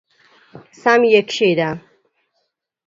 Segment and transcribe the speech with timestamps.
[0.81, 1.69] سم یې کښېږده!